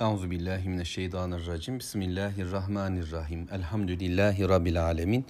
Euzu 0.00 0.30
billahi 0.30 0.68
mineşşeytanirracim. 0.68 1.78
Bismillahirrahmanirrahim. 1.78 3.48
Elhamdülillahi 3.52 4.48
rabbil 4.48 4.84
alamin. 4.84 5.26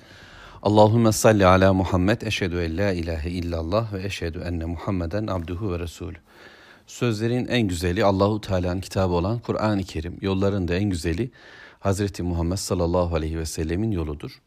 Allahumme 0.62 1.12
salli 1.12 1.46
ala 1.46 1.72
Muhammed. 1.72 2.20
Eşhedü 2.20 2.60
en 2.60 2.76
la 2.76 2.92
ilahe 2.92 3.30
illallah 3.30 3.92
ve 3.92 4.04
eşhedü 4.04 4.38
enne 4.38 4.64
Muhammeden 4.64 5.26
abduhu 5.26 5.72
ve 5.72 5.78
resulü. 5.78 6.16
Sözlerin 6.86 7.46
en 7.46 7.68
güzeli 7.68 8.04
Allahu 8.04 8.40
Teala'nın 8.40 8.80
kitabı 8.80 9.12
olan 9.12 9.38
Kur'an-ı 9.38 9.82
Kerim. 9.82 10.18
Yolların 10.20 10.68
da 10.68 10.74
en 10.74 10.90
güzeli 10.90 11.30
Hazreti 11.80 12.22
Muhammed 12.22 12.56
sallallahu 12.56 13.16
aleyhi 13.16 13.38
ve 13.38 13.46
sellemin 13.46 13.90
yoludur. 13.90 14.42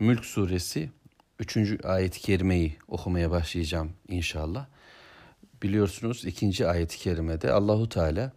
Mülk 0.00 0.24
suresi 0.24 0.90
3. 1.38 1.84
ayet-i 1.84 2.20
kerimeyi 2.20 2.76
okumaya 2.88 3.30
başlayacağım 3.30 3.90
inşallah. 4.08 4.66
Biliyorsunuz 5.62 6.24
ikinci 6.24 6.66
ayet-i 6.66 6.98
kerimede 6.98 7.52
Allahu 7.52 7.88
Teala 7.88 8.32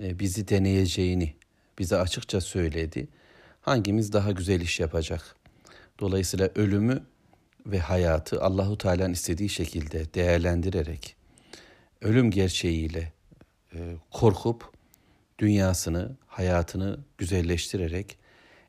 bizi 0.00 0.48
deneyeceğini 0.48 1.34
bize 1.78 1.96
açıkça 1.96 2.40
söyledi. 2.40 3.08
Hangimiz 3.60 4.12
daha 4.12 4.30
güzel 4.32 4.60
iş 4.60 4.80
yapacak? 4.80 5.36
Dolayısıyla 6.00 6.50
ölümü 6.54 7.02
ve 7.66 7.78
hayatı 7.78 8.42
Allahu 8.42 8.78
Teala'nın 8.78 9.12
istediği 9.12 9.48
şekilde 9.48 10.14
değerlendirerek 10.14 11.16
ölüm 12.00 12.30
gerçeğiyle 12.30 13.12
e, 13.74 13.96
korkup 14.10 14.72
dünyasını, 15.38 16.16
hayatını 16.26 16.98
güzelleştirerek 17.18 18.18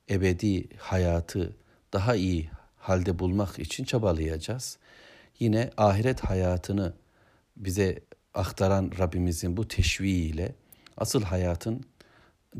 ebedi 0.09 0.77
hayatı 0.77 1.55
daha 1.93 2.15
iyi 2.15 2.49
halde 2.77 3.19
bulmak 3.19 3.59
için 3.59 3.83
çabalayacağız. 3.83 4.77
Yine 5.39 5.71
ahiret 5.77 6.19
hayatını 6.19 6.93
bize 7.57 7.99
aktaran 8.33 8.91
Rabbimizin 8.99 9.57
bu 9.57 9.67
teşviğiyle 9.67 10.55
asıl 10.97 11.23
hayatın 11.23 11.85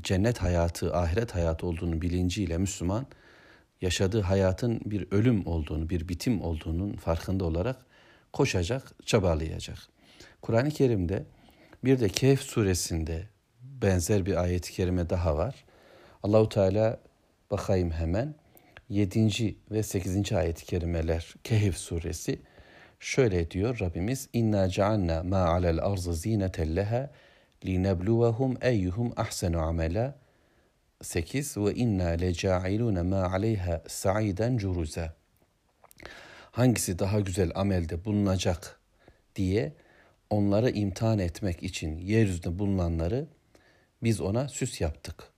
cennet 0.02 0.38
hayatı, 0.38 0.96
ahiret 0.96 1.36
hayatı 1.36 1.68
olduğunu 1.68 2.02
bilinciyle 2.02 2.58
Müslüman 2.58 3.06
yaşadığı 3.82 4.22
hayatın 4.22 4.82
bir 4.86 5.08
ölüm 5.12 5.48
olduğunu, 5.48 5.90
bir 5.90 6.08
bitim 6.08 6.42
olduğunun 6.42 6.94
farkında 6.94 7.46
olarak 7.46 7.86
koşacak, 8.34 8.94
çabalayacak. 9.06 9.78
Kur'an-ı 10.42 10.70
Kerim'de 10.70 11.26
bir 11.84 12.00
de 12.00 12.10
Kehf 12.10 12.42
suresinde 12.42 13.28
benzer 13.62 14.26
bir 14.26 14.36
ayet-i 14.36 14.72
kerime 14.72 15.10
daha 15.10 15.38
var. 15.38 15.56
Allahu 16.24 16.50
Teala 16.50 17.00
bakayım 17.52 17.92
hemen 17.92 18.36
7. 18.90 19.56
ve 19.72 19.84
8. 19.84 20.34
ayet-i 20.34 20.66
kerimeler 20.66 21.36
Kehf 21.44 21.78
suresi 21.78 22.42
şöyle 23.00 23.52
diyor 23.52 23.80
Rabbimiz 23.80 24.30
inna 24.34 24.70
cealna 24.70 25.24
ma 25.24 25.38
alel 25.38 25.80
ardı 25.86 26.14
zineten 26.14 26.76
leha 26.76 27.10
linebluwahum 27.66 28.58
eyyuhum 28.62 29.14
ahsenu 29.16 29.62
amela 29.62 30.20
8 31.02 31.58
ve 31.58 31.74
inna 31.74 32.08
leca'ilune 32.08 33.02
ma 33.02 33.32
aleyha 33.32 33.84
sa'iden 33.88 34.58
curuza 34.58 35.14
hangisi 36.52 37.00
daha 37.00 37.20
güzel 37.20 37.52
amelde 37.56 38.06
bulunacak 38.06 38.80
diye 39.36 39.74
onları 40.30 40.70
imtihan 40.70 41.20
etmek 41.20 41.64
için 41.64 41.98
yeryüzünde 41.98 42.60
bulunanları 42.60 43.28
biz 44.04 44.22
ona 44.22 44.48
süs 44.48 44.82
yaptık. 44.82 45.32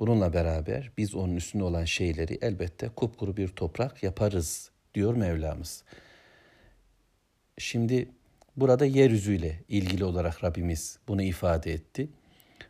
Bununla 0.00 0.32
beraber 0.32 0.92
biz 0.96 1.14
onun 1.14 1.36
üstünde 1.36 1.64
olan 1.64 1.84
şeyleri 1.84 2.38
elbette 2.42 2.88
kupkuru 2.88 3.36
bir 3.36 3.48
toprak 3.48 4.02
yaparız 4.02 4.70
diyor 4.94 5.14
Mevlamız. 5.14 5.84
Şimdi 7.58 8.08
Burada 8.58 8.84
yeryüzüyle 8.84 9.62
ilgili 9.68 10.04
olarak 10.04 10.44
Rabbimiz 10.44 10.98
bunu 11.08 11.22
ifade 11.22 11.72
etti. 11.72 12.08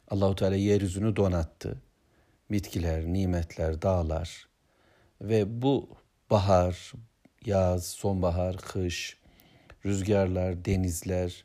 Allahu 0.09 0.35
Teala 0.35 0.55
yeryüzünü 0.55 1.17
donattı. 1.17 1.83
Bitkiler, 2.51 3.05
nimetler, 3.05 3.83
dağlar 3.83 4.49
ve 5.21 5.63
bu 5.63 5.89
bahar, 6.31 6.93
yaz, 7.47 7.87
sonbahar, 7.87 8.57
kış, 8.57 9.17
rüzgarlar, 9.87 10.65
denizler, 10.65 11.45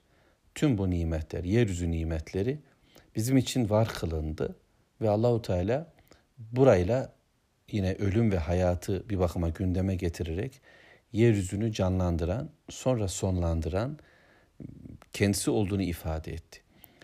tüm 0.56 0.78
bu 0.78 0.90
nimetler, 0.90 1.44
yeryüzü 1.44 1.92
nimetleri 1.92 2.60
bizim 3.16 3.38
için 3.38 3.70
var 3.70 3.88
kılındı 3.88 4.56
ve 5.02 5.10
Allahu 5.10 5.42
Teala 5.42 5.94
burayla 6.38 7.14
yine 7.72 7.94
ölüm 7.94 8.32
ve 8.32 8.38
hayatı 8.38 9.10
bir 9.10 9.20
bakıma 9.20 9.50
gündeme 9.50 9.96
getirerek 9.96 10.62
yeryüzünü 11.12 11.74
canlandıran, 11.74 12.50
sonra 12.70 13.08
sonlandıran 13.08 14.00
kendisi 15.14 15.52
olduğunu 15.52 15.82
ifade 15.82 16.34
etti. 16.34 16.60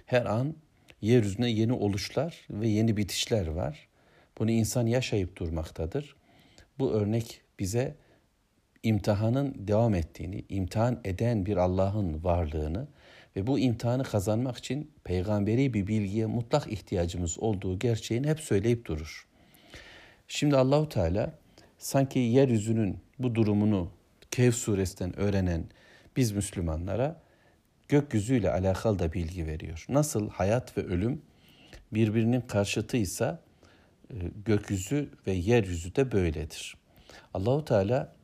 Her 0.06 0.26
an 0.26 0.56
yeryüzünde 1.02 1.48
yeni 1.48 1.74
oluşlar 1.74 2.46
ve 2.50 2.68
yeni 2.68 2.98
bitişler 2.98 3.48
var. 3.48 3.88
Bunu 4.38 4.52
insan 4.52 4.88
yaşayıp 4.88 5.36
durmaktadır. 5.36 6.16
Bu 6.80 6.92
örnek 6.92 7.42
bize 7.60 7.96
imtihanın 8.84 9.56
devam 9.58 9.96
ettiğini, 9.96 10.46
imtihan 10.50 11.02
eden 11.04 11.46
bir 11.46 11.58
Allah'ın 11.58 12.24
varlığını 12.24 12.88
ve 13.36 13.48
bu 13.48 13.60
imtihanı 13.60 14.04
kazanmak 14.04 14.58
için 14.58 14.92
peygamberi 15.04 15.74
bir 15.74 15.88
bilgiye 15.88 16.26
mutlak 16.26 16.72
ihtiyacımız 16.72 17.40
olduğu 17.40 17.80
gerçeğini 17.80 18.28
hep 18.28 18.40
söyleyip 18.40 18.86
durur. 18.86 19.28
Şimdi 20.28 20.58
Allahu 20.58 20.90
Teala 20.90 21.34
sanki 21.78 22.20
yeryüzünün 22.20 22.98
bu 23.20 23.36
durumunu 23.36 23.92
Kehf 24.32 24.56
suresinden 24.56 25.20
öğrenen 25.20 25.64
biz 26.18 26.32
Müslümanlara 26.32 27.22
gökyüzüyle 27.90 28.52
alakalı 28.52 29.00
da 29.00 29.14
bilgi 29.14 29.48
veriyor. 29.48 29.86
Nasıl 29.90 30.30
hayat 30.30 30.78
ve 30.78 30.86
ölüm 30.86 31.22
birbirinin 31.92 32.42
karşıtıysa 32.42 33.40
e, 34.10 34.16
gökyüzü 34.46 35.10
ve 35.28 35.32
yeryüzü 35.32 35.96
de 35.96 36.12
böyledir. 36.12 36.78
Allahu 37.34 37.66
Teala 37.66 38.16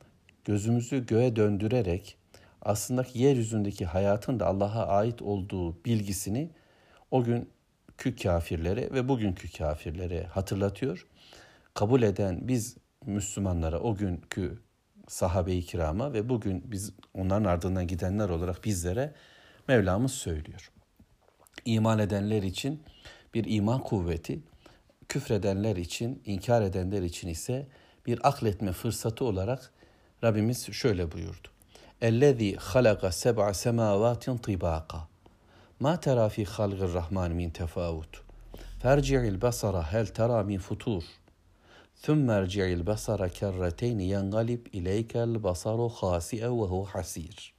gözümüzü 0.46 1.06
göğe 1.06 1.36
döndürerek 1.36 2.18
aslında 2.62 3.06
yeryüzündeki 3.14 3.86
hayatın 3.86 4.40
da 4.40 4.46
Allah'a 4.46 4.88
ait 4.88 5.22
olduğu 5.22 5.86
bilgisini 5.86 6.50
o 7.12 7.24
günkü 7.24 8.16
kafirlere 8.24 8.94
ve 8.94 9.08
bugünkü 9.08 9.52
kafirlere 9.52 10.24
hatırlatıyor. 10.24 11.08
Kabul 11.74 12.02
eden 12.02 12.48
biz 12.48 12.78
Müslümanlara 13.06 13.80
o 13.80 13.96
günkü 13.96 14.60
sahabe-i 15.08 15.62
kirama 15.62 16.14
ve 16.14 16.30
bugün 16.30 16.72
biz 16.72 16.94
onların 17.14 17.44
ardından 17.44 17.88
gidenler 17.88 18.30
olarak 18.30 18.66
bizlere 18.66 19.14
Mevlamız 19.69 20.13
söylüyor. 20.13 20.71
İman 21.65 21.99
edenler 21.99 22.43
için 22.43 22.83
bir 23.35 23.45
iman 23.49 23.83
kuvveti, 23.83 24.41
küfredenler 25.09 25.77
için, 25.77 26.23
inkar 26.27 26.63
edenler 26.63 27.03
için 27.03 27.29
ise 27.29 27.67
bir 28.07 28.29
akletme 28.29 28.73
fırsatı 28.73 29.25
olarak 29.25 29.73
Rabbimiz 30.25 30.73
şöyle 30.73 31.13
buyurdu. 31.13 31.49
اَلَّذ۪ي 32.03 32.57
خَلَقَ 32.57 33.03
سَبْعَ 33.23 33.47
سَمَاوَاتٍ 33.65 34.25
طِبَاقًا 34.47 35.01
مَا 35.85 35.95
تَرَى 36.05 36.27
ف۪ي 36.35 36.45
خَلْقِ 36.55 36.81
الرَّحْمَانِ 36.89 37.31
مِنْ 37.41 37.51
تَفَاوُتٍ 37.59 38.13
فَارْجِعِ 38.83 39.21
الْبَصَرَ 39.33 39.75
هَلْ 39.93 40.07
تَرَى 40.19 40.41
مِنْ 40.51 40.59
فُتُورٍ 40.67 41.05
ثُمَّ 42.05 42.31
ارْجِعِ 42.41 42.67
الْبَصَرَ 42.79 43.21
كَرَّتَيْنِ 43.39 44.01
يَنْغَلِبْ 44.15 44.63
إِلَيْكَ 44.79 45.13
الْبَصَرُ 45.29 45.79
خَاسِئًا 45.99 46.49
وَهُوَ 46.61 46.83
حَسِيرٌ 46.93 47.54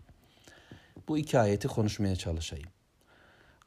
bu 1.09 1.19
iki 1.19 1.39
ayeti 1.39 1.69
konuşmaya 1.69 2.17
çalışayım. 2.17 2.69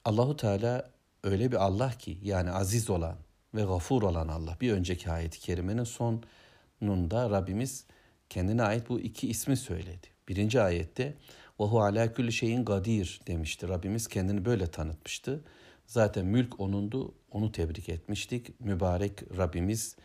Allahu 0.06 0.38
Teala 0.38 0.90
öyle 1.24 1.52
bir 1.52 1.58
Allah 1.58 1.92
ki 1.92 2.18
yani 2.24 2.52
aziz 2.52 2.90
olan 2.90 3.16
ve 3.56 3.62
gafur 3.62 4.04
olan 4.04 4.28
Allah. 4.28 4.58
Bir 4.62 4.74
önceki 4.74 5.12
ayet-i 5.12 5.40
kerimenin 5.40 5.84
sonunda 5.84 7.30
Rabbimiz 7.30 7.86
kendine 8.30 8.64
ait 8.64 8.90
bu 8.90 9.00
iki 9.00 9.30
ismi 9.30 9.58
söyledi. 9.58 10.08
Birinci 10.28 10.62
ayette 10.62 11.14
وَهُ 11.60 11.82
ala 11.82 12.14
kulli 12.14 12.34
şeyin 12.34 12.66
gadir 12.66 13.22
demişti. 13.28 13.68
Rabbimiz 13.70 14.08
kendini 14.08 14.46
böyle 14.46 14.68
tanıtmıştı. 14.68 15.42
Zaten 15.88 16.26
mülk 16.26 16.60
onundu, 16.60 17.14
onu 17.32 17.52
tebrik 17.52 17.90
etmiştik. 17.90 18.60
Mübarek 18.60 19.38
Rabbimiz 19.38 19.96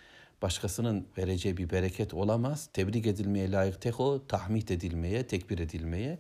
başkasının 0.42 1.06
vereceği 1.18 1.56
bir 1.56 1.70
bereket 1.70 2.14
olamaz. 2.14 2.68
Tebrik 2.72 3.06
edilmeye 3.06 3.52
layık 3.52 3.80
tek 3.80 4.00
o, 4.00 4.26
tahmid 4.26 4.68
edilmeye, 4.68 5.26
tekbir 5.26 5.58
edilmeye. 5.58 6.18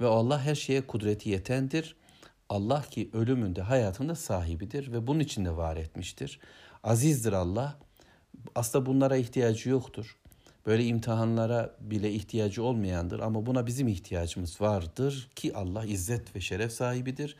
Ve 0.00 0.06
Allah 0.06 0.42
her 0.42 0.54
şeye 0.54 0.86
kudreti 0.86 1.30
yetendir. 1.30 1.96
Allah 2.48 2.82
ki 2.82 3.10
ölümünde 3.12 3.62
hayatında 3.62 4.14
sahibidir 4.14 4.92
ve 4.92 5.06
bunun 5.06 5.20
için 5.20 5.44
de 5.44 5.56
var 5.56 5.76
etmiştir. 5.76 6.40
Azizdir 6.84 7.32
Allah. 7.32 7.78
Aslında 8.54 8.86
bunlara 8.86 9.16
ihtiyacı 9.16 9.70
yoktur. 9.70 10.16
Böyle 10.66 10.84
imtihanlara 10.84 11.76
bile 11.80 12.12
ihtiyacı 12.12 12.62
olmayandır 12.62 13.20
ama 13.20 13.46
buna 13.46 13.66
bizim 13.66 13.88
ihtiyacımız 13.88 14.60
vardır 14.60 15.28
ki 15.36 15.56
Allah 15.56 15.84
izzet 15.84 16.36
ve 16.36 16.40
şeref 16.40 16.72
sahibidir. 16.72 17.36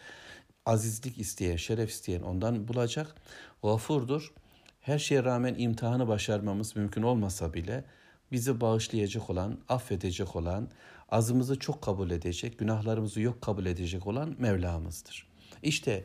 Azizlik 0.66 1.18
isteyen, 1.18 1.56
şeref 1.56 1.90
isteyen 1.90 2.22
ondan 2.22 2.68
bulacak. 2.68 3.14
Gafurdur. 3.62 4.32
Her 4.80 4.98
şeye 4.98 5.24
rağmen 5.24 5.54
imtihanı 5.58 6.08
başarmamız 6.08 6.76
mümkün 6.76 7.02
olmasa 7.02 7.54
bile 7.54 7.84
bizi 8.32 8.60
bağışlayacak 8.60 9.30
olan, 9.30 9.58
affedecek 9.68 10.36
olan, 10.36 10.68
azımızı 11.08 11.58
çok 11.58 11.82
kabul 11.82 12.10
edecek, 12.10 12.58
günahlarımızı 12.58 13.20
yok 13.20 13.42
kabul 13.42 13.66
edecek 13.66 14.06
olan 14.06 14.34
Mevlamızdır. 14.38 15.26
İşte 15.62 16.04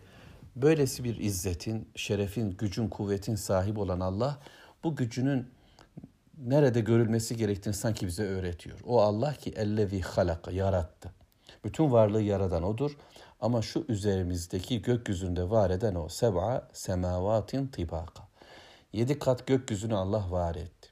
Böylesi 0.55 1.03
bir 1.03 1.17
izzetin, 1.17 1.89
şerefin, 1.95 2.51
gücün, 2.51 2.87
kuvvetin 2.87 3.35
sahibi 3.35 3.79
olan 3.79 3.99
Allah 3.99 4.39
bu 4.83 4.95
gücünün 4.95 5.47
nerede 6.37 6.81
görülmesi 6.81 7.37
gerektiğini 7.37 7.73
sanki 7.73 8.07
bize 8.07 8.23
öğretiyor. 8.23 8.79
O 8.85 9.01
Allah 9.01 9.33
ki 9.33 9.53
ellevi 9.55 10.01
halaka 10.01 10.51
yarattı. 10.51 11.13
Bütün 11.65 11.91
varlığı 11.91 12.21
yaradan 12.21 12.63
odur. 12.63 12.97
Ama 13.41 13.61
şu 13.61 13.85
üzerimizdeki 13.87 14.81
gökyüzünde 14.81 15.49
var 15.49 15.69
eden 15.69 15.95
o 15.95 16.09
seb'a 16.09 16.67
semavatin 16.73 17.67
tibaka. 17.67 18.27
Yedi 18.93 19.19
kat 19.19 19.47
gökyüzünü 19.47 19.95
Allah 19.95 20.31
var 20.31 20.55
etti. 20.55 20.89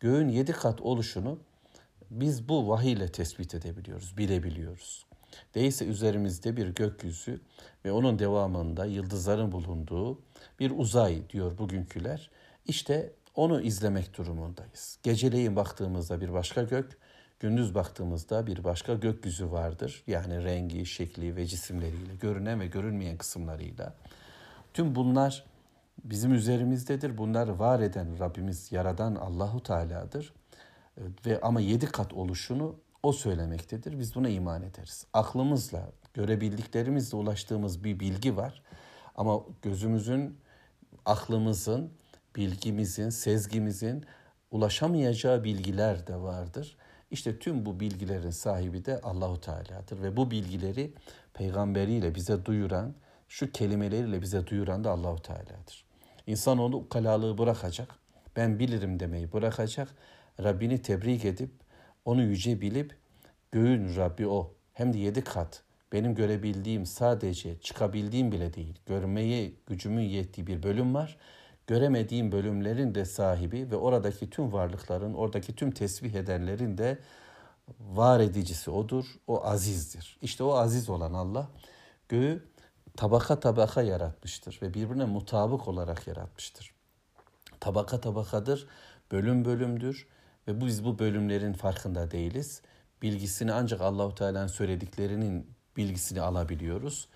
Göğün 0.00 0.28
yedi 0.28 0.52
kat 0.52 0.80
oluşunu 0.80 1.38
biz 2.10 2.48
bu 2.48 2.68
vahiy 2.68 2.92
ile 2.92 3.12
tespit 3.12 3.54
edebiliyoruz, 3.54 4.18
bilebiliyoruz. 4.18 5.06
Değilse 5.54 5.86
üzerimizde 5.86 6.56
bir 6.56 6.68
gökyüzü 6.68 7.40
ve 7.84 7.92
onun 7.92 8.18
devamında 8.18 8.84
yıldızların 8.84 9.52
bulunduğu 9.52 10.20
bir 10.60 10.70
uzay 10.70 11.30
diyor 11.30 11.58
bugünküler. 11.58 12.30
İşte 12.66 13.12
onu 13.34 13.60
izlemek 13.60 14.18
durumundayız. 14.18 14.98
Geceleyin 15.02 15.56
baktığımızda 15.56 16.20
bir 16.20 16.32
başka 16.32 16.62
gök, 16.62 16.98
gündüz 17.40 17.74
baktığımızda 17.74 18.46
bir 18.46 18.64
başka 18.64 18.94
gökyüzü 18.94 19.50
vardır. 19.50 20.02
Yani 20.06 20.44
rengi, 20.44 20.86
şekli 20.86 21.36
ve 21.36 21.46
cisimleriyle, 21.46 22.14
görünen 22.14 22.60
ve 22.60 22.66
görünmeyen 22.66 23.16
kısımlarıyla. 23.16 23.94
Tüm 24.74 24.94
bunlar 24.94 25.44
bizim 26.04 26.34
üzerimizdedir. 26.34 27.18
Bunlar 27.18 27.48
var 27.48 27.80
eden 27.80 28.18
Rabbimiz, 28.18 28.72
yaradan 28.72 29.14
Allahu 29.14 29.62
Teala'dır. 29.62 30.32
Ve 31.26 31.40
ama 31.40 31.60
yedi 31.60 31.86
kat 31.86 32.12
oluşunu 32.12 32.76
o 33.02 33.12
söylemektedir. 33.12 33.98
Biz 33.98 34.14
buna 34.14 34.28
iman 34.28 34.62
ederiz. 34.62 35.06
Aklımızla, 35.12 35.92
görebildiklerimizle 36.14 37.16
ulaştığımız 37.16 37.84
bir 37.84 38.00
bilgi 38.00 38.36
var. 38.36 38.62
Ama 39.14 39.40
gözümüzün, 39.62 40.38
aklımızın, 41.04 41.92
bilgimizin, 42.36 43.10
sezgimizin 43.10 44.04
ulaşamayacağı 44.50 45.44
bilgiler 45.44 46.06
de 46.06 46.16
vardır. 46.16 46.76
İşte 47.10 47.38
tüm 47.38 47.66
bu 47.66 47.80
bilgilerin 47.80 48.30
sahibi 48.30 48.84
de 48.84 49.00
Allahu 49.00 49.40
Teala'dır 49.40 50.02
ve 50.02 50.16
bu 50.16 50.30
bilgileri 50.30 50.94
peygamberiyle 51.34 52.14
bize 52.14 52.44
duyuran, 52.44 52.94
şu 53.28 53.52
kelimeleriyle 53.52 54.22
bize 54.22 54.46
duyuran 54.46 54.84
da 54.84 54.90
Allahu 54.90 55.22
Teala'dır. 55.22 55.84
İnsanoğlu 56.26 56.76
ukalalığı 56.76 57.38
bırakacak, 57.38 57.88
ben 58.36 58.58
bilirim 58.58 59.00
demeyi 59.00 59.32
bırakacak, 59.32 59.94
Rabbini 60.42 60.82
tebrik 60.82 61.24
edip 61.24 61.50
onu 62.04 62.22
yüce 62.22 62.60
bilip 62.60 62.96
göğün 63.52 63.96
Rabbi 63.96 64.26
o 64.26 64.54
hem 64.72 64.92
de 64.92 64.98
yedi 64.98 65.24
kat 65.24 65.62
benim 65.92 66.14
görebildiğim 66.14 66.86
sadece 66.86 67.60
çıkabildiğim 67.60 68.32
bile 68.32 68.54
değil 68.54 68.80
görmeye 68.86 69.52
gücümün 69.66 70.02
yettiği 70.04 70.46
bir 70.46 70.62
bölüm 70.62 70.94
var 70.94 71.18
göremediğim 71.66 72.32
bölümlerin 72.32 72.94
de 72.94 73.04
sahibi 73.04 73.70
ve 73.70 73.76
oradaki 73.76 74.30
tüm 74.30 74.52
varlıkların, 74.52 75.14
oradaki 75.14 75.56
tüm 75.56 75.70
tesbih 75.70 76.14
edenlerin 76.14 76.78
de 76.78 76.98
var 77.80 78.20
edicisi 78.20 78.70
odur. 78.70 79.04
O 79.26 79.44
azizdir. 79.44 80.18
İşte 80.22 80.44
o 80.44 80.54
aziz 80.54 80.90
olan 80.90 81.12
Allah 81.12 81.48
göğü 82.08 82.44
tabaka 82.96 83.40
tabaka 83.40 83.82
yaratmıştır 83.82 84.58
ve 84.62 84.74
birbirine 84.74 85.04
mutabık 85.04 85.68
olarak 85.68 86.06
yaratmıştır. 86.06 86.74
Tabaka 87.60 88.00
tabakadır, 88.00 88.66
bölüm 89.12 89.44
bölümdür 89.44 90.06
ve 90.48 90.60
biz 90.60 90.84
bu 90.84 90.98
bölümlerin 90.98 91.52
farkında 91.52 92.10
değiliz. 92.10 92.62
Bilgisini 93.02 93.52
ancak 93.52 93.80
Allahu 93.80 94.14
Teala'nın 94.14 94.46
söylediklerinin 94.46 95.50
bilgisini 95.76 96.20
alabiliyoruz. 96.20 97.08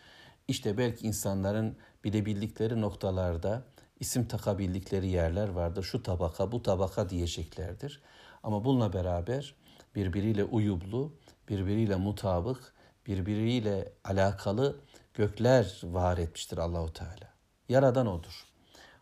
İşte 0.49 0.79
belki 0.79 1.07
insanların 1.07 1.77
bilebildikleri 2.05 2.81
noktalarda 2.81 3.65
isim 4.01 4.29
takabildikleri 4.29 5.09
yerler 5.09 5.49
vardır. 5.49 5.83
Şu 5.83 6.03
tabaka, 6.03 6.53
bu 6.53 6.63
tabaka 6.63 7.11
diyeceklerdir. 7.11 8.03
Ama 8.43 8.65
bununla 8.65 8.93
beraber 8.93 9.55
birbiriyle 9.95 10.45
uyumlu, 10.45 11.17
birbiriyle 11.49 11.97
mutabık, 11.97 12.75
birbiriyle 13.07 13.93
alakalı 14.05 14.81
gökler 15.15 15.81
var 15.85 16.19
etmiştir 16.19 16.59
Allahu 16.59 16.93
Teala. 16.93 17.35
Yaradan 17.69 18.07
odur. 18.07 18.47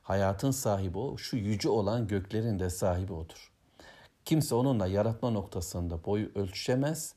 Hayatın 0.03 0.51
sahibi 0.51 0.99
o, 0.99 1.19
şu 1.19 1.37
yüce 1.37 1.69
olan 1.69 2.07
göklerin 2.09 2.59
de 2.59 2.71
sahibi 2.71 3.13
odur. 3.13 3.53
Kimse 4.29 4.55
onunla 4.55 4.87
yaratma 4.87 5.31
noktasında 5.31 6.05
boyu 6.05 6.31
ölçüşemez 6.35 7.15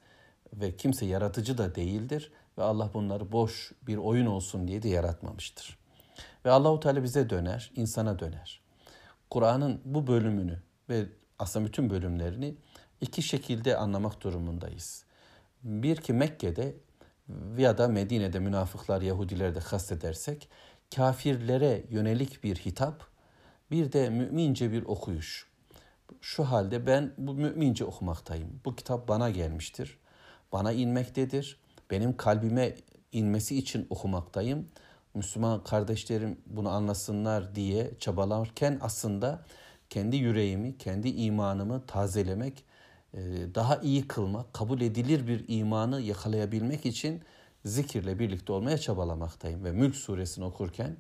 ve 0.54 0.76
kimse 0.76 1.06
yaratıcı 1.06 1.58
da 1.58 1.76
değildir 1.76 2.32
ve 2.58 2.64
Allah 2.64 2.94
bunları 2.94 3.32
boş 3.32 3.72
bir 3.88 3.98
oyun 3.98 4.26
olsun 4.26 4.68
diye 4.68 4.84
de 4.84 4.90
yaratmamıştır. 4.90 5.78
Ve 6.46 6.52
Allahu 6.52 6.80
Teala 6.80 7.04
bize 7.04 7.30
döner, 7.30 7.72
insana 7.76 8.20
döner. 8.20 8.62
Kur'an'ın 9.30 9.82
bu 9.86 10.08
bölümünü 10.08 10.62
ve 10.90 11.06
aslında 11.40 11.66
bütün 11.66 11.90
bölümlerini 11.90 12.56
iki 13.02 13.22
şekilde 13.22 13.78
anlamak 13.78 14.22
durumundayız. 14.24 15.06
Bir 15.64 15.96
ki 15.96 16.14
Mekke'de 16.14 16.76
ya 17.58 17.78
da 17.78 17.88
Medine'de 17.88 18.40
münafıklar, 18.40 19.02
Yahudiler 19.02 19.56
de 19.56 19.60
kastedersek 19.60 20.50
kafirlere 20.96 21.84
yönelik 21.90 22.44
bir 22.44 22.56
hitap, 22.56 23.08
bir 23.72 23.92
de 23.92 24.10
mümince 24.10 24.72
bir 24.72 24.84
okuyuş. 24.84 25.51
Şu 26.22 26.44
halde 26.44 26.88
ben 26.88 27.14
bu 27.18 27.34
mümince 27.34 27.86
okumaktayım. 27.86 28.62
Bu 28.66 28.76
kitap 28.76 29.08
bana 29.08 29.30
gelmiştir. 29.30 29.98
Bana 30.52 30.72
inmektedir. 30.72 31.60
Benim 31.92 32.18
kalbime 32.18 32.76
inmesi 33.12 33.58
için 33.58 33.88
okumaktayım. 33.90 34.68
Müslüman 35.14 35.64
kardeşlerim 35.64 36.38
bunu 36.46 36.70
anlasınlar 36.70 37.56
diye 37.56 37.92
çabalarken 38.00 38.78
aslında 38.82 39.46
kendi 39.90 40.18
yüreğimi, 40.18 40.78
kendi 40.78 41.10
imanımı 41.10 41.86
tazelemek, 41.86 42.64
e, 43.14 43.20
daha 43.56 43.78
iyi 43.78 44.08
kılmak, 44.08 44.54
kabul 44.54 44.82
edilir 44.82 45.28
bir 45.28 45.46
imanı 45.48 46.02
yakalayabilmek 46.02 46.86
için 46.86 47.22
zikirle 47.66 48.20
birlikte 48.20 48.54
olmaya 48.54 48.78
çabalamaktayım. 48.78 49.64
Ve 49.64 49.72
Mülk 49.72 49.96
suresini 49.96 50.46
okurken 50.46 50.98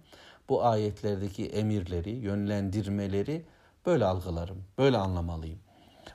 bu 0.49 0.65
ayetlerdeki 0.65 1.45
emirleri, 1.45 2.09
yönlendirmeleri 2.09 3.45
böyle 3.85 4.05
algılarım, 4.05 4.63
böyle 4.77 4.97
anlamalıyım. 4.97 5.59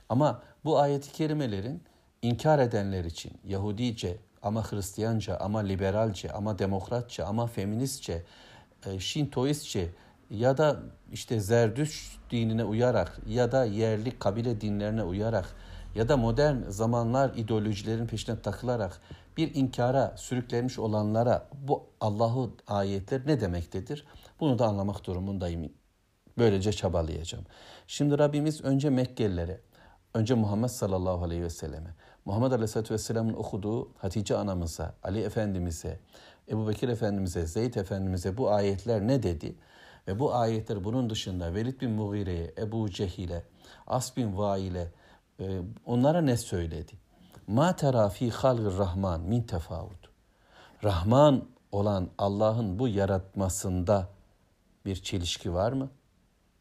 Ama 0.09 0.41
bu 0.65 0.79
ayeti 0.79 1.11
kerimelerin 1.11 1.83
inkar 2.21 2.59
edenler 2.59 3.05
için 3.05 3.31
Yahudice, 3.45 4.17
ama 4.41 4.71
Hristiyanca, 4.71 5.37
ama 5.37 5.59
liberalce, 5.59 6.31
ama 6.31 6.59
demokratça, 6.59 7.25
ama 7.25 7.47
feministçe, 7.47 8.25
e, 8.85 8.99
Şintoistçe 8.99 9.89
ya 10.29 10.57
da 10.57 10.79
işte 11.11 11.39
Zerdüş 11.39 12.17
dinine 12.31 12.63
uyarak 12.63 13.19
ya 13.27 13.51
da 13.51 13.65
yerli 13.65 14.19
kabile 14.19 14.61
dinlerine 14.61 15.03
uyarak 15.03 15.55
ya 15.95 16.09
da 16.09 16.17
modern 16.17 16.69
zamanlar 16.69 17.33
ideolojilerin 17.35 18.07
peşine 18.07 18.41
takılarak 18.41 19.01
bir 19.37 19.55
inkara 19.55 20.13
sürüklenmiş 20.17 20.79
olanlara 20.79 21.49
bu 21.67 21.83
Allahu 22.01 22.55
ayetler 22.67 23.27
ne 23.27 23.41
demektedir? 23.41 24.05
Bunu 24.39 24.59
da 24.59 24.65
anlamak 24.65 25.05
durumundayım. 25.05 25.73
Böylece 26.37 26.73
çabalayacağım. 26.73 27.45
Şimdi 27.87 28.19
Rabbimiz 28.19 28.61
önce 28.61 28.89
Mekkelilere, 28.89 29.61
önce 30.13 30.33
Muhammed 30.33 30.69
sallallahu 30.69 31.23
aleyhi 31.23 31.43
ve 31.43 31.49
selleme, 31.49 31.89
Muhammed 32.25 32.51
Aleyhisselatü 32.51 32.93
Vesselam'ın 32.93 33.33
okuduğu 33.33 33.91
Hatice 33.97 34.37
anamıza, 34.37 34.95
Ali 35.03 35.21
Efendimiz'e, 35.21 35.99
Ebu 36.49 36.67
Bekir 36.67 36.89
Efendimiz'e, 36.89 37.45
Zeyd 37.45 37.75
Efendimiz'e 37.75 38.37
bu 38.37 38.51
ayetler 38.51 39.07
ne 39.07 39.23
dedi? 39.23 39.55
Ve 40.07 40.19
bu 40.19 40.35
ayetler 40.35 40.83
bunun 40.83 41.09
dışında 41.09 41.53
Velid 41.53 41.81
bin 41.81 41.91
Mughire'ye, 41.91 42.53
Ebu 42.57 42.89
Cehil'e, 42.89 43.43
As 43.87 44.17
bin 44.17 44.37
Vail'e 44.37 44.87
e, 45.39 45.61
onlara 45.85 46.21
ne 46.21 46.37
söyledi? 46.37 46.91
Ma 47.47 47.75
tera 47.75 48.09
fi 48.09 48.31
halgir 48.31 48.77
rahman 48.77 49.21
min 49.21 49.41
tefavut. 49.41 50.09
Rahman 50.83 51.45
olan 51.71 52.09
Allah'ın 52.17 52.79
bu 52.79 52.87
yaratmasında 52.87 54.09
bir 54.85 54.95
çelişki 54.95 55.53
var 55.53 55.71
mı? 55.71 55.89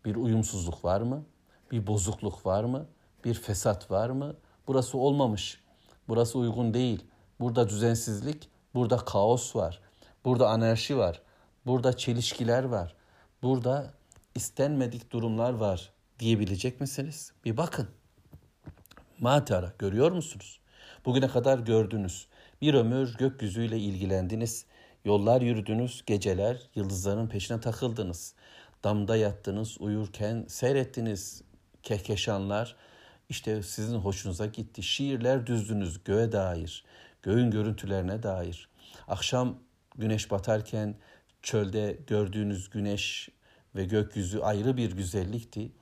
Bir 0.06 0.16
uyumsuzluk 0.16 0.84
var 0.84 1.00
mı? 1.00 1.24
Bir 1.70 1.86
bozukluk 1.86 2.46
var 2.46 2.64
mı? 2.64 2.86
Bir 3.24 3.34
fesat 3.34 3.90
var 3.90 4.10
mı? 4.10 4.36
Burası 4.66 4.98
olmamış. 4.98 5.60
Burası 6.08 6.38
uygun 6.38 6.74
değil. 6.74 7.04
Burada 7.40 7.68
düzensizlik, 7.68 8.48
burada 8.74 8.96
kaos 8.96 9.56
var. 9.56 9.80
Burada 10.24 10.48
anarşi 10.48 10.96
var. 10.96 11.22
Burada 11.66 11.96
çelişkiler 11.96 12.64
var. 12.64 12.94
Burada 13.42 13.92
istenmedik 14.34 15.12
durumlar 15.12 15.52
var 15.52 15.92
diyebilecek 16.18 16.80
misiniz? 16.80 17.32
Bir 17.44 17.56
bakın. 17.56 17.88
Matara 19.20 19.72
görüyor 19.78 20.12
musunuz? 20.12 20.60
Bugüne 21.04 21.28
kadar 21.28 21.58
gördünüz. 21.58 22.26
Bir 22.60 22.74
ömür 22.74 23.16
gökyüzüyle 23.16 23.78
ilgilendiniz. 23.78 24.66
Yollar 25.04 25.40
yürüdünüz, 25.40 26.02
geceler 26.06 26.70
yıldızların 26.74 27.28
peşine 27.28 27.60
takıldınız. 27.60 28.34
Damda 28.84 29.16
yattınız, 29.16 29.76
uyurken 29.80 30.44
seyrettiniz 30.48 31.42
kehkeşanlar, 31.82 32.76
işte 33.28 33.62
sizin 33.62 33.98
hoşunuza 33.98 34.46
gitti. 34.46 34.82
Şiirler 34.82 35.46
düzdünüz 35.46 36.04
göğe 36.04 36.32
dair, 36.32 36.84
göğün 37.22 37.50
görüntülerine 37.50 38.22
dair. 38.22 38.68
Akşam 39.08 39.58
güneş 39.94 40.30
batarken 40.30 40.94
çölde 41.42 41.98
gördüğünüz 42.06 42.70
güneş 42.70 43.28
ve 43.74 43.84
gökyüzü 43.84 44.40
ayrı 44.40 44.76
bir 44.76 44.92
güzellikti. 44.92 45.72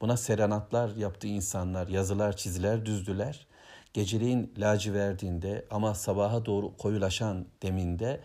Buna 0.00 0.16
serenatlar 0.16 0.96
yaptı 0.96 1.26
insanlar, 1.26 1.88
yazılar, 1.88 2.36
çiziler 2.36 2.86
düzdüler. 2.86 3.46
Geceliğin 3.92 4.54
laciverdiğinde 4.58 5.66
ama 5.70 5.94
sabaha 5.94 6.46
doğru 6.46 6.76
koyulaşan 6.76 7.46
deminde 7.62 8.20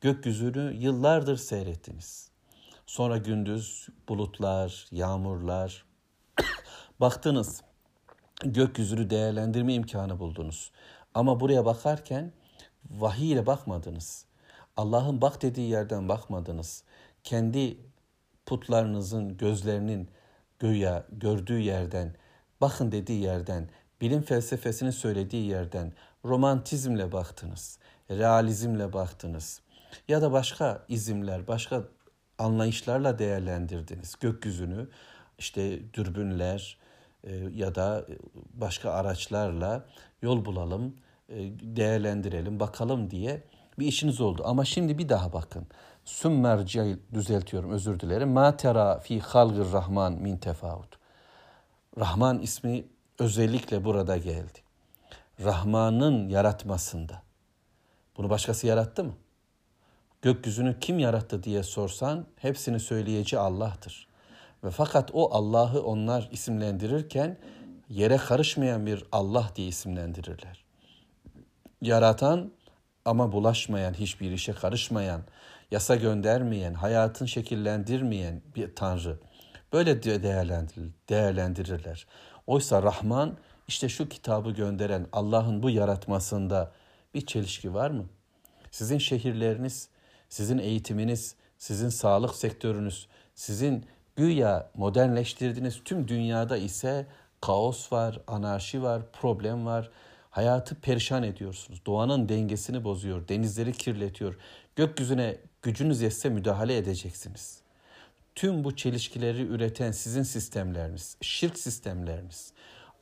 gökyüzünü 0.00 0.74
yıllardır 0.74 1.36
seyrettiniz. 1.36 2.29
Sonra 2.90 3.16
gündüz 3.16 3.88
bulutlar, 4.08 4.86
yağmurlar. 4.92 5.84
Baktınız, 7.00 7.62
gökyüzünü 8.44 9.10
değerlendirme 9.10 9.74
imkanı 9.74 10.18
buldunuz. 10.18 10.70
Ama 11.14 11.40
buraya 11.40 11.64
bakarken 11.64 12.32
vahiy 12.90 13.32
ile 13.32 13.46
bakmadınız. 13.46 14.24
Allah'ın 14.76 15.20
bak 15.20 15.42
dediği 15.42 15.70
yerden 15.70 16.08
bakmadınız. 16.08 16.84
Kendi 17.24 17.78
putlarınızın 18.46 19.36
gözlerinin 19.36 20.08
göya 20.58 21.06
gördüğü 21.12 21.58
yerden, 21.58 22.14
bakın 22.60 22.92
dediği 22.92 23.22
yerden, 23.22 23.68
bilim 24.00 24.22
felsefesinin 24.22 24.90
söylediği 24.90 25.46
yerden 25.46 25.92
romantizmle 26.24 27.12
baktınız, 27.12 27.78
realizmle 28.10 28.92
baktınız 28.92 29.60
ya 30.08 30.22
da 30.22 30.32
başka 30.32 30.84
izimler, 30.88 31.48
başka 31.48 31.84
anlayışlarla 32.40 33.18
değerlendirdiniz 33.18 34.14
gökyüzünü. 34.20 34.88
işte 35.38 35.94
dürbünler 35.94 36.78
e, 37.24 37.34
ya 37.54 37.74
da 37.74 38.06
başka 38.54 38.90
araçlarla 38.90 39.86
yol 40.22 40.44
bulalım, 40.44 40.96
e, 41.28 41.36
değerlendirelim, 41.76 42.60
bakalım 42.60 43.10
diye 43.10 43.42
bir 43.78 43.86
işiniz 43.86 44.20
oldu. 44.20 44.42
Ama 44.44 44.64
şimdi 44.64 44.98
bir 44.98 45.08
daha 45.08 45.32
bakın. 45.32 45.66
Sümmerci 46.04 46.98
düzeltiyorum 47.14 47.70
özür 47.70 48.00
dilerim. 48.00 48.28
Ma 48.28 48.56
tera 48.56 48.98
fi 48.98 49.20
halgir 49.20 49.72
rahman 49.72 50.12
min 50.12 50.36
tefavut. 50.36 50.98
Rahman 51.98 52.38
ismi 52.38 52.84
özellikle 53.18 53.84
burada 53.84 54.16
geldi. 54.16 54.58
Rahman'ın 55.44 56.28
yaratmasında. 56.28 57.22
Bunu 58.16 58.30
başkası 58.30 58.66
yarattı 58.66 59.04
mı? 59.04 59.12
Gökyüzünü 60.22 60.80
kim 60.80 60.98
yarattı 60.98 61.42
diye 61.42 61.62
sorsan 61.62 62.26
hepsini 62.36 62.80
söyleyeceği 62.80 63.40
Allah'tır. 63.40 64.06
Ve 64.64 64.70
fakat 64.70 65.10
o 65.12 65.34
Allah'ı 65.34 65.82
onlar 65.82 66.28
isimlendirirken 66.32 67.38
yere 67.88 68.16
karışmayan 68.16 68.86
bir 68.86 69.04
Allah 69.12 69.50
diye 69.56 69.68
isimlendirirler. 69.68 70.64
Yaratan 71.82 72.52
ama 73.04 73.32
bulaşmayan, 73.32 73.94
hiçbir 73.94 74.30
işe 74.30 74.52
karışmayan, 74.52 75.22
yasa 75.70 75.96
göndermeyen, 75.96 76.74
hayatın 76.74 77.26
şekillendirmeyen 77.26 78.42
bir 78.56 78.74
Tanrı. 78.74 79.18
Böyle 79.72 80.02
değerlendirir, 80.02 80.90
değerlendirirler. 81.08 82.06
Oysa 82.46 82.82
Rahman 82.82 83.36
işte 83.68 83.88
şu 83.88 84.08
kitabı 84.08 84.50
gönderen 84.50 85.06
Allah'ın 85.12 85.62
bu 85.62 85.70
yaratmasında 85.70 86.72
bir 87.14 87.26
çelişki 87.26 87.74
var 87.74 87.90
mı? 87.90 88.04
Sizin 88.70 88.98
şehirleriniz, 88.98 89.88
sizin 90.30 90.58
eğitiminiz, 90.58 91.34
sizin 91.58 91.88
sağlık 91.88 92.34
sektörünüz, 92.34 93.08
sizin 93.34 93.86
güya 94.16 94.70
modernleştirdiğiniz 94.74 95.80
tüm 95.84 96.08
dünyada 96.08 96.56
ise 96.56 97.06
kaos 97.40 97.92
var, 97.92 98.20
anarşi 98.26 98.82
var, 98.82 99.02
problem 99.12 99.66
var. 99.66 99.90
Hayatı 100.30 100.74
perişan 100.74 101.22
ediyorsunuz. 101.22 101.82
Doğanın 101.86 102.28
dengesini 102.28 102.84
bozuyor, 102.84 103.28
denizleri 103.28 103.72
kirletiyor. 103.72 104.36
Gökyüzüne 104.76 105.36
gücünüz 105.62 106.00
yetse 106.00 106.28
müdahale 106.28 106.76
edeceksiniz. 106.76 107.60
Tüm 108.34 108.64
bu 108.64 108.76
çelişkileri 108.76 109.42
üreten 109.42 109.92
sizin 109.92 110.22
sistemleriniz, 110.22 111.16
şirk 111.20 111.58
sistemleriniz, 111.58 112.52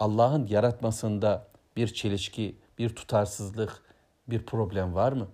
Allah'ın 0.00 0.46
yaratmasında 0.46 1.46
bir 1.76 1.94
çelişki, 1.94 2.56
bir 2.78 2.88
tutarsızlık, 2.88 3.82
bir 4.28 4.46
problem 4.46 4.94
var 4.94 5.12
mı? 5.12 5.28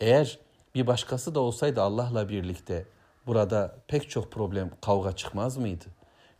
Eğer 0.00 0.38
bir 0.78 0.86
başkası 0.86 1.34
da 1.34 1.40
olsaydı 1.40 1.82
Allah'la 1.82 2.28
birlikte 2.28 2.86
burada 3.26 3.76
pek 3.88 4.10
çok 4.10 4.32
problem, 4.32 4.70
kavga 4.80 5.12
çıkmaz 5.12 5.56
mıydı? 5.56 5.84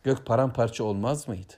Gök 0.03 0.25
paramparça 0.25 0.83
olmaz 0.83 1.27
mıydı? 1.27 1.53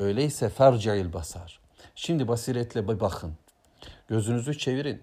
Öyleyse 0.00 0.48
fercail 0.48 1.12
basar. 1.12 1.60
Şimdi 1.94 2.28
basiretle 2.28 2.88
bir 2.88 3.00
bakın. 3.00 3.32
Gözünüzü 4.08 4.58
çevirin. 4.58 5.02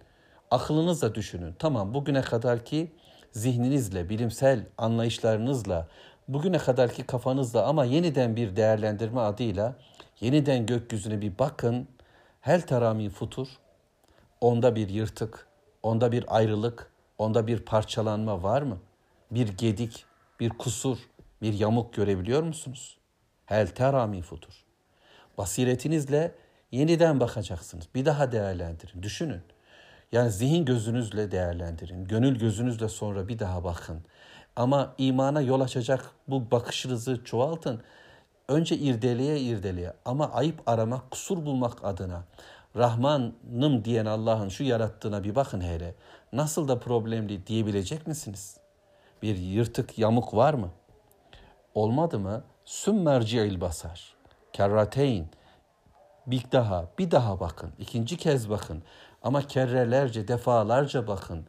Aklınızla 0.52 1.16
düşünün. 1.16 1.56
Tamam 1.60 1.94
bugüne 1.94 2.22
kadar 2.22 2.66
ki 2.66 2.92
zihninizle, 3.32 4.10
bilimsel 4.10 4.66
anlayışlarınızla, 4.78 5.88
bugüne 6.28 6.58
kadarki 6.58 7.04
kafanızla 7.04 7.66
ama 7.66 7.86
yeniden 7.86 8.36
bir 8.36 8.56
değerlendirme 8.56 9.22
adıyla 9.22 9.76
yeniden 10.22 10.66
gökyüzüne 10.66 11.22
bir 11.22 11.40
bakın. 11.40 11.88
Hel 12.42 12.62
terami 12.62 13.10
futur. 13.10 13.48
Onda 14.42 14.76
bir 14.76 14.90
yırtık, 14.90 15.48
onda 15.86 16.12
bir 16.12 16.36
ayrılık, 16.36 16.92
onda 17.18 17.48
bir 17.48 17.60
parçalanma 17.60 18.44
var 18.44 18.62
mı? 18.62 18.78
Bir 19.32 19.48
gedik, 19.48 20.06
bir 20.40 20.50
kusur, 20.50 20.98
bir 21.42 21.54
yamuk 21.54 21.94
görebiliyor 21.94 22.44
musunuz? 22.44 22.98
Hel 23.46 23.68
terami 23.68 24.22
futur. 24.22 24.66
Basiretinizle 25.38 26.36
yeniden 26.72 27.20
bakacaksınız. 27.20 27.88
Bir 27.96 28.06
daha 28.06 28.32
değerlendirin, 28.32 29.04
düşünün. 29.04 29.42
Yani 30.12 30.32
zihin 30.32 30.66
gözünüzle 30.66 31.32
değerlendirin. 31.32 32.06
Gönül 32.06 32.40
gözünüzle 32.40 32.90
sonra 32.90 33.28
bir 33.28 33.40
daha 33.40 33.64
bakın. 33.64 34.06
Ama 34.56 34.94
imana 34.98 35.42
yol 35.42 35.62
açacak 35.62 36.12
bu 36.28 36.52
bakışınızı 36.52 37.24
çoğaltın. 37.24 37.82
Önce 38.48 38.76
irdeleye 38.78 39.40
irdeleye 39.40 39.94
ama 40.06 40.32
ayıp 40.32 40.62
aramak, 40.66 41.12
kusur 41.12 41.46
bulmak 41.46 41.86
adına 41.86 42.24
Rahmanım 42.76 43.86
diyen 43.86 44.06
Allah'ın 44.06 44.50
şu 44.50 44.64
yarattığına 44.64 45.24
bir 45.24 45.36
bakın 45.36 45.62
hele. 45.62 45.96
Nasıl 46.34 46.68
da 46.68 46.80
problemli 46.80 47.48
diyebilecek 47.48 48.08
misiniz? 48.08 48.58
Bir 49.22 49.36
yırtık 49.36 50.00
yamuk 50.00 50.34
var 50.34 50.54
mı? 50.54 50.70
Olmadı 51.74 52.20
mı? 52.20 52.44
Sümmerci'il 52.66 53.62
basar. 53.62 54.16
Kerrateyn. 54.54 55.28
Bir 56.28 56.44
daha, 56.52 56.86
bir 57.00 57.12
daha 57.12 57.40
bakın. 57.40 57.72
ikinci 57.80 58.18
kez 58.18 58.50
bakın. 58.50 58.84
Ama 59.22 59.42
kerrelerce, 59.48 60.28
defalarca 60.28 61.08
bakın. 61.08 61.48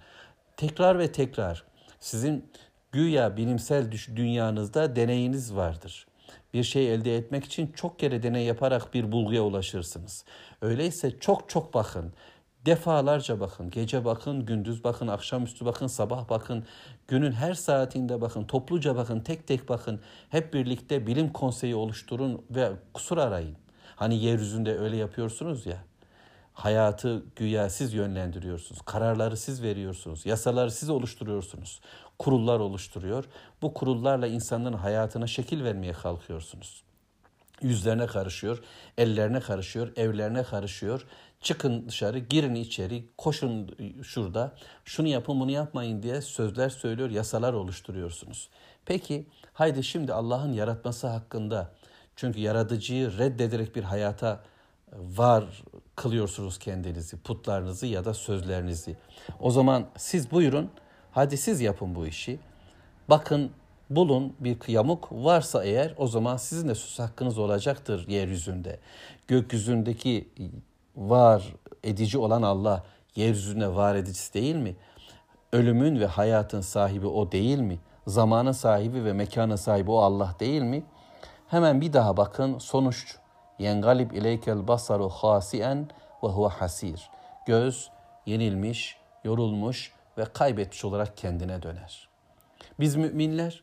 Tekrar 0.57 0.99
ve 0.99 1.13
tekrar. 1.13 1.65
Sizin 2.01 2.53
güya 2.93 3.37
bilimsel 3.37 3.93
dünyanızda 4.17 4.97
deneyiniz 4.97 5.57
vardır. 5.57 6.07
Bir 6.55 6.63
şey 6.63 6.95
elde 6.95 7.17
etmek 7.17 7.45
için 7.45 7.73
çok 7.73 7.99
kere 7.99 8.23
deney 8.23 8.45
yaparak 8.45 8.95
bir 8.95 9.13
bulguya 9.13 9.43
ulaşırsınız. 9.43 10.25
Öyleyse 10.63 11.19
çok 11.21 11.49
çok 11.49 11.75
bakın. 11.75 12.13
Defalarca 12.67 13.41
bakın. 13.41 13.71
Gece 13.71 14.05
bakın, 14.05 14.47
gündüz 14.47 14.85
bakın, 14.85 15.07
akşamüstü 15.07 15.65
bakın, 15.65 15.87
sabah 15.87 16.29
bakın. 16.29 16.65
Günün 17.09 17.33
her 17.33 17.55
saatinde 17.55 18.21
bakın, 18.21 18.45
topluca 18.45 18.97
bakın, 18.97 19.21
tek 19.21 19.47
tek 19.47 19.69
bakın. 19.69 20.01
Hep 20.29 20.55
birlikte 20.55 21.07
bilim 21.07 21.33
konseyi 21.33 21.75
oluşturun 21.75 22.45
ve 22.51 22.73
kusur 22.95 23.19
arayın. 23.19 23.57
Hani 23.97 24.25
yeryüzünde 24.25 24.79
öyle 24.79 24.97
yapıyorsunuz 24.97 25.67
ya. 25.67 25.85
Hayatı 26.53 27.25
güya 27.37 27.71
siz 27.71 27.95
yönlendiriyorsunuz. 27.95 28.83
Kararları 28.83 29.37
siz 29.37 29.63
veriyorsunuz. 29.63 30.27
Yasaları 30.27 30.71
siz 30.71 30.91
oluşturuyorsunuz. 30.91 31.81
Kurullar 32.19 32.61
oluşturuyor. 32.61 33.25
Bu 33.63 33.75
kurullarla 33.75 34.27
insanların 34.27 34.77
hayatına 34.77 35.27
şekil 35.27 35.65
vermeye 35.65 35.93
kalkıyorsunuz. 35.93 36.83
Yüzlerine 37.63 38.07
karışıyor, 38.07 38.63
ellerine 38.99 39.41
karışıyor, 39.41 39.93
evlerine 39.97 40.43
karışıyor. 40.43 41.07
Çıkın 41.41 41.89
dışarı, 41.89 42.19
girin 42.19 42.55
içeri, 42.55 43.05
koşun 43.19 43.77
şurada, 44.03 44.53
şunu 44.85 45.09
yapın 45.09 45.41
bunu 45.41 45.51
yapmayın 45.51 46.03
diye 46.03 46.21
sözler 46.21 46.69
söylüyor, 46.69 47.11
yasalar 47.11 47.53
oluşturuyorsunuz. 47.53 48.49
Peki 48.85 49.27
haydi 49.53 49.85
şimdi 49.85 50.13
Allah'ın 50.13 50.53
yaratması 50.53 51.07
hakkında 51.07 51.73
çünkü 52.17 52.41
yaratıcıyı 52.41 53.19
reddederek 53.19 53.77
bir 53.77 53.83
hayata 53.83 54.41
var 54.93 55.45
kılıyorsunuz 55.97 56.59
kendinizi, 56.59 57.23
putlarınızı 57.23 57.87
ya 57.87 58.05
da 58.05 58.15
sözlerinizi. 58.15 58.97
O 59.41 59.51
zaman 59.51 59.87
siz 59.97 60.31
buyurun, 60.31 60.71
hadi 61.17 61.37
siz 61.37 61.61
yapın 61.61 61.95
bu 61.95 62.07
işi. 62.07 62.39
Bakın 63.09 63.51
bulun 63.91 64.35
bir 64.41 64.59
kıyamuk 64.59 65.13
varsa 65.13 65.65
eğer 65.65 65.95
o 65.97 66.07
zaman 66.07 66.37
sizin 66.37 66.69
de 66.69 66.75
söz 66.75 66.99
hakkınız 66.99 67.39
olacaktır 67.39 68.09
yeryüzünde. 68.09 68.79
Gökyüzündeki 69.29 70.29
var 70.97 71.55
edici 71.85 72.19
olan 72.19 72.43
Allah 72.43 72.85
yeryüzünde 73.15 73.75
var 73.75 73.95
edicisi 73.95 74.35
değil 74.35 74.55
mi? 74.55 74.77
Ölümün 75.53 76.01
ve 76.01 76.07
hayatın 76.07 76.61
sahibi 76.61 77.07
o 77.07 77.33
değil 77.33 77.59
mi? 77.59 77.79
Zamanın 78.07 78.53
sahibi 78.53 79.05
ve 79.05 79.13
mekanın 79.13 79.57
sahibi 79.57 79.91
o 79.91 79.99
Allah 79.99 80.35
değil 80.41 80.63
mi? 80.63 80.85
Hemen 81.49 81.81
bir 81.81 81.93
daha 81.93 82.17
bakın 82.17 82.59
sonuç. 82.59 83.17
Yengalib 83.59 84.11
ileykel 84.11 84.69
basaru 84.69 85.09
hasien 85.09 85.89
ve 86.23 86.29
huve 86.29 86.49
hasir. 86.49 87.11
Göz 87.47 87.91
yenilmiş, 88.27 88.97
yorulmuş, 89.25 89.96
ve 90.19 90.25
kaybetmiş 90.25 90.85
olarak 90.85 91.17
kendine 91.17 91.63
döner. 91.63 92.09
Biz 92.81 92.97
müminler 92.97 93.63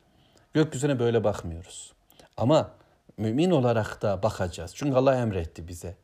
gökyüzüne 0.53 1.00
böyle 1.00 1.24
bakmıyoruz. 1.24 1.93
Ama 2.38 2.72
mümin 3.17 3.51
olarak 3.51 4.01
da 4.01 4.24
bakacağız. 4.24 4.72
Çünkü 4.75 4.95
Allah 4.95 5.15
emretti 5.15 5.67
bize. 5.67 5.95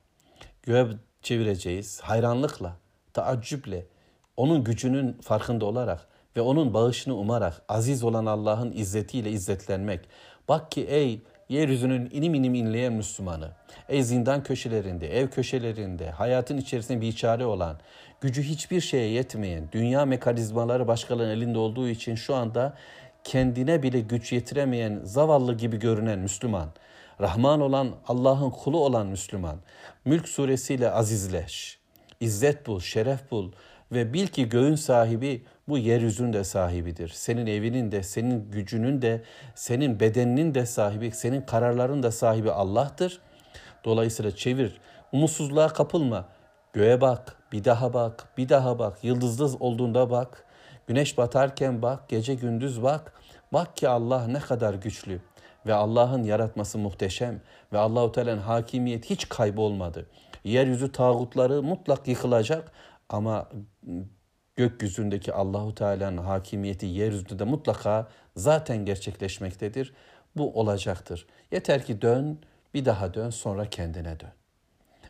Göğe 0.63 0.88
çevireceğiz 1.22 2.01
hayranlıkla, 2.01 2.77
taaccüple, 3.13 3.86
onun 4.38 4.63
gücünün 4.63 5.13
farkında 5.13 5.65
olarak 5.65 6.08
ve 6.38 6.41
onun 6.41 6.74
bağışını 6.74 7.15
umarak 7.15 7.62
aziz 7.68 8.03
olan 8.03 8.25
Allah'ın 8.25 8.72
izzetiyle 8.72 9.32
izzetlenmek. 9.32 10.00
Bak 10.50 10.72
ki 10.72 10.86
ey 10.86 11.22
yeryüzünün 11.50 12.10
inim 12.13 12.34
inim 12.34 12.56
inleyen 12.56 12.94
Müslümanı, 12.94 13.50
ey 13.89 14.03
zindan 14.03 14.44
köşelerinde, 14.44 15.20
ev 15.20 15.27
köşelerinde, 15.27 16.10
hayatın 16.10 16.58
içerisinde 16.58 17.01
bir 17.01 17.12
çare 17.12 17.46
olan, 17.46 17.77
gücü 18.22 18.44
hiçbir 18.44 18.82
şeye 18.82 19.10
yetmeyen, 19.10 19.70
dünya 19.72 20.06
mekanizmaları 20.06 20.88
başkalarının 20.88 21.34
elinde 21.34 21.58
olduğu 21.58 21.89
için 21.89 22.15
şu 22.15 22.36
anda 22.36 22.74
kendine 23.24 23.84
bile 23.84 24.00
güç 24.00 24.32
yetiremeyen 24.32 25.00
zavallı 25.03 25.58
gibi 25.58 25.79
görünen 25.79 26.20
Müslüman, 26.20 26.70
Rahman 27.22 27.62
olan 27.62 27.96
Allah'ın 28.08 28.50
kulu 28.50 28.86
olan 28.86 29.08
Müslüman, 29.08 29.58
Mülk 30.06 30.29
suresiyle 30.29 30.91
azizleş, 30.91 31.79
izzet 32.20 32.68
bul, 32.68 32.79
şeref 32.79 33.32
bul 33.32 33.51
ve 33.91 34.13
bil 34.13 34.27
ki 34.27 34.50
göğün 34.50 34.75
sahibi 34.75 35.44
bu 35.69 35.77
yeryüzünün 35.77 36.33
de 36.33 36.43
sahibidir. 36.43 37.09
Senin 37.09 37.47
evinin 37.47 37.91
de, 37.91 38.03
senin 38.03 38.51
gücünün 38.51 39.01
de, 39.01 39.23
senin 39.55 39.99
bedeninin 39.99 40.55
de 40.55 40.65
sahibi, 40.65 41.11
senin 41.11 41.41
kararların 41.41 42.03
da 42.03 42.11
sahibi 42.11 42.51
Allah'tır. 42.51 43.21
Dolayısıyla 43.85 44.35
çevir, 44.35 44.81
umutsuzluğa 45.11 45.67
kapılma. 45.67 46.25
Göğe 46.73 47.01
bak, 47.01 47.35
bir 47.51 47.63
daha 47.63 47.93
bak, 47.93 48.27
bir 48.38 48.49
daha 48.49 48.79
bak. 48.79 49.03
Yıldızlı 49.03 49.57
olduğunda 49.59 50.09
bak. 50.09 50.45
Güneş 50.88 51.17
batarken 51.17 51.81
bak, 51.81 52.09
gece 52.09 52.35
gündüz 52.35 52.83
bak. 52.83 53.13
Bak 53.53 53.77
ki 53.77 53.89
Allah 53.89 54.27
ne 54.27 54.39
kadar 54.39 54.73
güçlü 54.73 55.19
ve 55.65 55.73
Allah'ın 55.73 56.23
yaratması 56.23 56.77
muhteşem 56.77 57.41
ve 57.73 57.77
Allahu 57.77 58.11
Teala'nın 58.11 58.41
hakimiyet 58.41 59.09
hiç 59.09 59.29
kaybolmadı. 59.29 60.05
Yeryüzü 60.43 60.91
tağutları 60.91 61.63
mutlak 61.63 62.07
yıkılacak 62.07 62.71
ama 63.09 63.49
gökyüzündeki 64.60 65.34
Allahu 65.34 65.75
Teala'nın 65.75 66.18
hakimiyeti 66.18 66.86
yeryüzünde 66.86 67.39
de 67.39 67.44
mutlaka 67.44 68.08
zaten 68.36 68.86
gerçekleşmektedir. 68.86 69.94
Bu 70.36 70.60
olacaktır. 70.60 71.28
Yeter 71.51 71.86
ki 71.86 72.01
dön, 72.01 72.39
bir 72.74 72.86
daha 72.86 73.13
dön, 73.13 73.30
sonra 73.30 73.70
kendine 73.70 74.20
dön. 74.20 74.32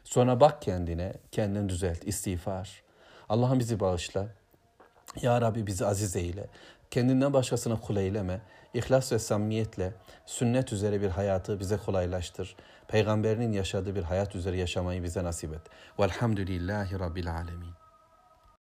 Sonra 0.04 0.40
bak 0.40 0.62
kendine, 0.62 1.14
kendini 1.32 1.70
düzelt, 1.70 2.08
istiğfar. 2.08 2.84
Allah'ım 3.30 3.60
bizi 3.60 3.80
bağışla. 3.80 4.28
Ya 5.22 5.42
Rabbi 5.42 5.68
bizi 5.68 5.86
aziz 5.86 6.16
eyle. 6.16 6.48
Kendinden 6.92 7.34
başkasına 7.34 7.80
kul 7.80 7.98
eyleme. 7.98 8.42
İhlas 8.74 9.12
ve 9.12 9.20
samimiyetle 9.20 9.94
sünnet 10.26 10.74
üzere 10.74 11.02
bir 11.02 11.10
hayatı 11.10 11.60
bize 11.60 11.78
kolaylaştır. 11.78 12.56
Peygamberinin 12.88 13.52
yaşadığı 13.52 13.96
bir 13.96 14.04
hayat 14.04 14.36
üzere 14.36 14.58
yaşamayı 14.58 15.04
bize 15.04 15.24
nasip 15.24 15.54
et. 15.54 15.62
Velhamdülillahi 16.00 17.00
Rabbil 17.00 17.32
Alemin. 17.32 17.79